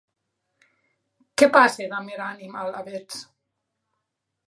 Qué 1.43 1.49
passe 1.59 1.89
damb 1.93 2.17
era 2.17 2.25
anima, 2.39 2.65
alavetz? 2.67 3.25